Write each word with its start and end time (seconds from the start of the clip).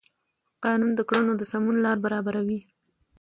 قانون 0.63 0.91
د 0.95 1.01
کړنو 1.09 1.33
د 1.37 1.41
سمون 1.51 1.75
لار 1.85 1.97
برابروي. 2.05 2.59